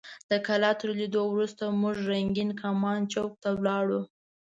[0.31, 4.01] د کلا تر لیدو وروسته موږ رنګین کمان چوک ته لاړو.